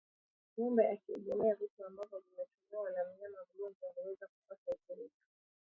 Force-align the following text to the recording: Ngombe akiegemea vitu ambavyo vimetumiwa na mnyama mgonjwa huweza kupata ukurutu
Ngombe 0.53 0.83
akiegemea 0.91 1.55
vitu 1.55 1.85
ambavyo 1.85 2.19
vimetumiwa 2.19 2.89
na 2.91 3.03
mnyama 3.03 3.39
mgonjwa 3.53 3.89
huweza 3.95 4.27
kupata 4.27 4.71
ukurutu 4.71 5.21